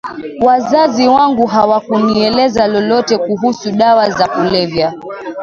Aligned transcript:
Wazazi 0.45 1.07
wangu 1.07 1.47
hawakunieleza 1.47 2.67
lolote 2.67 3.17
kuhusu 3.17 3.71
dawa 3.71 4.09
za 4.09 4.27
kulevya 4.27 4.93